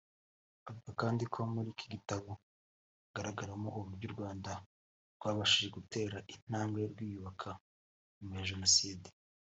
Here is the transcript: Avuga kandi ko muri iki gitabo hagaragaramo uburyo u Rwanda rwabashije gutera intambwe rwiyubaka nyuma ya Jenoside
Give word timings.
Avuga 0.69 0.89
kandi 1.01 1.23
ko 1.33 1.39
muri 1.53 1.67
iki 1.75 1.87
gitabo 1.93 2.29
hagaragaramo 3.05 3.67
uburyo 3.77 4.05
u 4.07 4.13
Rwanda 4.15 4.51
rwabashije 5.17 5.67
gutera 5.77 6.17
intambwe 6.33 6.81
rwiyubaka 6.91 7.49
nyuma 8.17 8.35
ya 8.39 8.47
Jenoside 8.51 9.07